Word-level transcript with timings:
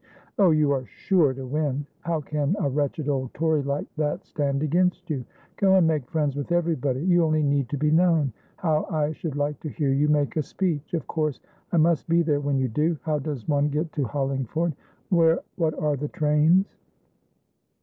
"Oh, 0.39 0.49
you 0.49 0.71
are 0.71 0.83
sure 0.85 1.31
to 1.35 1.45
win! 1.45 1.85
How 1.99 2.21
can 2.21 2.55
a 2.59 2.67
wretched 2.67 3.07
old 3.07 3.35
Tory 3.35 3.61
like 3.61 3.85
that 3.97 4.25
stand 4.25 4.63
against 4.63 5.11
you? 5.11 5.23
Go 5.57 5.75
and 5.75 5.85
make 5.85 6.09
friends 6.09 6.35
with 6.35 6.51
everybody. 6.51 7.01
You 7.01 7.23
only 7.23 7.43
need 7.43 7.69
to 7.69 7.77
be 7.77 7.91
known. 7.91 8.33
How 8.55 8.87
I 8.89 9.11
should 9.11 9.35
like 9.35 9.59
to 9.59 9.69
hear 9.69 9.93
you 9.93 10.09
make 10.09 10.35
a 10.37 10.41
speech! 10.41 10.95
Of 10.95 11.05
course 11.05 11.39
I 11.71 11.77
must 11.77 12.09
be 12.09 12.23
there 12.23 12.39
when 12.39 12.57
you 12.57 12.67
do. 12.67 12.97
How 13.03 13.19
does 13.19 13.47
one 13.47 13.69
get 13.69 13.93
to 13.93 14.05
Hollingford? 14.05 14.73
What 15.09 15.43
are 15.79 15.95
the 15.95 16.09
trains?" 16.11 16.65